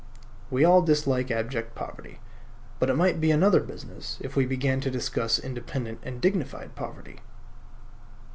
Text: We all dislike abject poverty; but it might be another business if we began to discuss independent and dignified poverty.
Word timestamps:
We 0.49 0.65
all 0.65 0.81
dislike 0.81 1.29
abject 1.29 1.75
poverty; 1.75 2.21
but 2.79 2.89
it 2.89 2.95
might 2.95 3.21
be 3.21 3.29
another 3.29 3.59
business 3.59 4.17
if 4.19 4.35
we 4.35 4.47
began 4.47 4.81
to 4.81 4.89
discuss 4.89 5.37
independent 5.37 5.99
and 6.01 6.19
dignified 6.19 6.73
poverty. 6.75 7.19